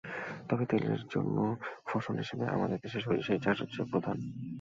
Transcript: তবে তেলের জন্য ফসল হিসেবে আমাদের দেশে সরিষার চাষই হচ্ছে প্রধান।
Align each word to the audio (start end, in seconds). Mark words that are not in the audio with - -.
তবে 0.49 0.63
তেলের 0.65 1.01
জন্য 1.13 1.37
ফসল 1.87 2.15
হিসেবে 2.15 2.45
আমাদের 2.47 2.77
দেশে 2.83 2.99
সরিষার 2.99 3.41
চাষই 3.43 3.61
হচ্ছে 3.61 3.81
প্রধান। 3.91 4.17